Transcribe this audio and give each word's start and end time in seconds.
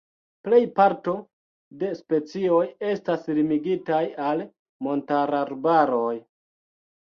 Plej 0.45 0.59
parto 0.77 1.13
de 1.83 1.89
specioj 1.99 2.63
estas 2.95 3.29
limigitaj 3.41 4.01
al 4.31 4.43
montararbaroj. 4.89 6.19